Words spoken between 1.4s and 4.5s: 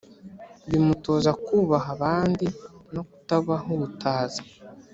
kubaha abandi, no kutabahutaza